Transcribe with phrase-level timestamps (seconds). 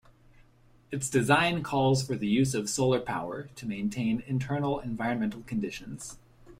[0.91, 6.17] Its design calls for the use of solar power to maintain internal environmental conditions.